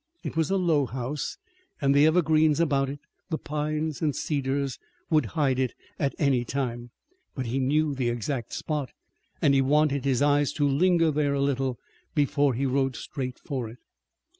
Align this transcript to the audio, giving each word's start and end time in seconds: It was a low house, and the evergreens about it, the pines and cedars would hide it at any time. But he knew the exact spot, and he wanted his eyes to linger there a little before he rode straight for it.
It 0.23 0.35
was 0.35 0.49
a 0.49 0.57
low 0.57 0.87
house, 0.87 1.37
and 1.79 1.93
the 1.93 2.07
evergreens 2.07 2.59
about 2.59 2.89
it, 2.89 2.99
the 3.29 3.37
pines 3.37 4.01
and 4.01 4.15
cedars 4.15 4.79
would 5.11 5.27
hide 5.37 5.59
it 5.59 5.75
at 5.99 6.15
any 6.17 6.43
time. 6.43 6.89
But 7.35 7.45
he 7.45 7.59
knew 7.59 7.93
the 7.93 8.09
exact 8.09 8.51
spot, 8.51 8.89
and 9.43 9.53
he 9.53 9.61
wanted 9.61 10.03
his 10.03 10.23
eyes 10.23 10.53
to 10.53 10.67
linger 10.67 11.11
there 11.11 11.35
a 11.35 11.39
little 11.39 11.77
before 12.15 12.55
he 12.55 12.65
rode 12.65 12.95
straight 12.95 13.37
for 13.37 13.69
it. 13.69 13.77